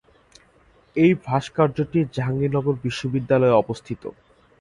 এই 0.95 1.11
ভাস্কর্যটি 1.25 1.99
জাহাঙ্গীরনগর 2.15 2.75
বিশ্ববিদ্যালয়ে 2.85 3.59
অবস্থিত। 3.61 4.03